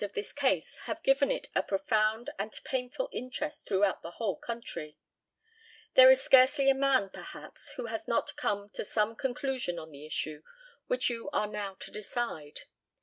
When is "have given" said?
0.87-1.29